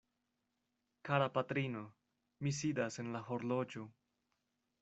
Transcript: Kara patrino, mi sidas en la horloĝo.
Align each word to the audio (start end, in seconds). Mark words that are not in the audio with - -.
Kara 1.09 1.27
patrino, 1.35 1.83
mi 2.47 2.57
sidas 2.63 3.01
en 3.05 3.15
la 3.19 3.25
horloĝo. 3.29 3.89